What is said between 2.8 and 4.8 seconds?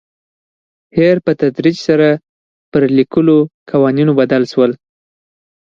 لیکلو قوانینو بدل شول.